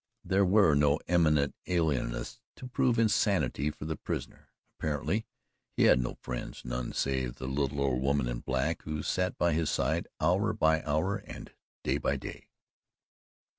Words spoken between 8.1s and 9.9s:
in black who sat by his